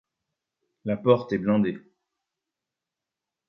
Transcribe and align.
la 0.83 0.97
porte 0.97 1.31
est 1.31 1.37
blindée 1.37 1.77